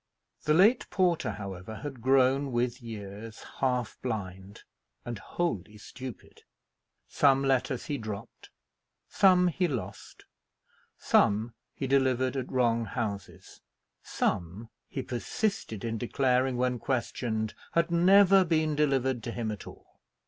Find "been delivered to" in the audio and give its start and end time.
18.43-19.31